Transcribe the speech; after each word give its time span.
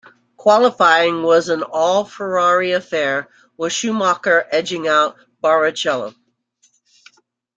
Qualifying 0.35 1.21
was 1.21 1.47
an 1.49 1.61
all 1.61 2.03
Ferrari 2.05 2.71
affair, 2.71 3.29
with 3.55 3.71
Schumacher 3.71 4.47
edging 4.49 4.87
out 4.87 5.15
Barrichello. 5.43 6.15